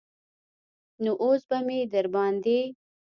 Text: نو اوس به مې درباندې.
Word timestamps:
نو 1.03 1.11
اوس 1.23 1.41
به 1.49 1.57
مې 1.67 1.79
درباندې. 1.93 2.59